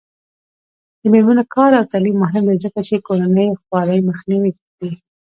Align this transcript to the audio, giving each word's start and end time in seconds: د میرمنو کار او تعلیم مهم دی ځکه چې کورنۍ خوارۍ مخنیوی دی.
د 1.01 1.03
میرمنو 1.13 1.43
کار 1.55 1.71
او 1.79 1.85
تعلیم 1.91 2.15
مهم 2.23 2.43
دی 2.49 2.57
ځکه 2.65 2.79
چې 2.87 3.03
کورنۍ 3.07 3.47
خوارۍ 3.61 3.99
مخنیوی 4.09 4.51
دی. 4.79 4.91